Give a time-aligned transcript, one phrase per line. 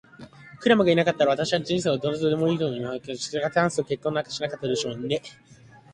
[0.59, 4.99] クラムがいなかったら、あなたは人生に対してどうでもいいというようなふうにはならず、したがってハンスと結婚なんかしなかったでしょう。